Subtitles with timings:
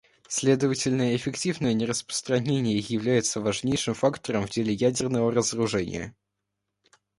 [0.27, 6.15] Следовательно, эффективное нераспространение является важнейшим фактором в деле ядерного разоружения.